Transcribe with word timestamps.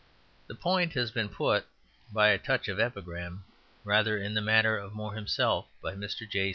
The 0.47 0.55
point 0.55 0.93
has 0.93 1.11
been 1.11 1.29
put, 1.29 1.67
by 2.11 2.29
a 2.29 2.39
touch 2.39 2.67
of 2.67 2.79
epigram 2.79 3.43
rather 3.83 4.17
in 4.17 4.33
the 4.33 4.41
manner 4.41 4.75
of 4.75 4.93
More 4.93 5.13
himself, 5.13 5.67
by 5.79 5.93
Mr. 5.93 6.27
J. 6.27 6.49